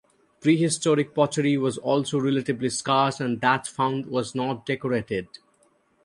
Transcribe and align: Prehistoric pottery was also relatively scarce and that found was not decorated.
Prehistoric 0.39 1.13
pottery 1.13 1.57
was 1.59 1.77
also 1.77 2.19
relatively 2.19 2.71
scarce 2.71 3.19
and 3.19 3.39
that 3.41 3.67
found 3.67 4.07
was 4.07 4.33
not 4.33 4.65
decorated. 4.65 5.27